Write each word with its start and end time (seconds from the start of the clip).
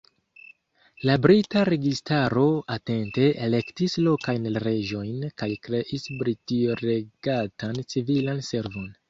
La 1.07 1.17
brita 1.25 1.65
registaro 1.67 2.45
atente 2.75 3.27
elektis 3.49 3.97
lokajn 4.09 4.49
reĝojn 4.65 5.29
kaj 5.43 5.51
kreis 5.69 6.09
britio-regatan 6.23 7.85
civilan 7.95 8.45
servon. 8.51 8.91